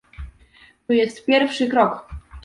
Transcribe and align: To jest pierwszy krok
To 0.87 0.93
jest 0.93 1.25
pierwszy 1.25 1.67
krok 1.67 2.07